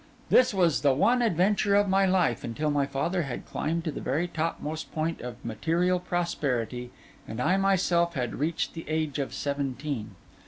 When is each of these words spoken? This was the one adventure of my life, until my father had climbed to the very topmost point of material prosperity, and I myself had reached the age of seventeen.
This 0.31 0.51
was 0.51 0.81
the 0.81 0.93
one 0.95 1.21
adventure 1.21 1.75
of 1.75 1.87
my 1.87 2.07
life, 2.07 2.43
until 2.43 2.71
my 2.71 2.87
father 2.87 3.21
had 3.21 3.45
climbed 3.45 3.83
to 3.83 3.91
the 3.91 4.01
very 4.01 4.27
topmost 4.27 4.91
point 4.91 5.21
of 5.21 5.35
material 5.45 5.99
prosperity, 5.99 6.89
and 7.27 7.39
I 7.39 7.55
myself 7.57 8.15
had 8.15 8.39
reached 8.39 8.73
the 8.73 8.89
age 8.89 9.19
of 9.19 9.31
seventeen. 9.31 10.15